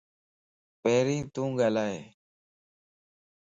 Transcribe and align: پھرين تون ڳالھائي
پھرين 0.81 1.23
تون 1.33 1.49
ڳالھائي 1.59 1.99